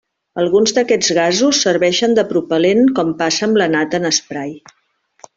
[0.43, 4.55] Alguns d'aquests gasos serveixen de propel·lent com passa amb la nata en esprai.